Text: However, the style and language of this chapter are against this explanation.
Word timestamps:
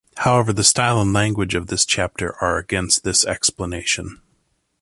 However, 0.17 0.51
the 0.51 0.63
style 0.63 0.99
and 0.99 1.13
language 1.13 1.53
of 1.53 1.67
this 1.67 1.85
chapter 1.85 2.35
are 2.43 2.57
against 2.57 3.03
this 3.03 3.23
explanation. 3.23 4.19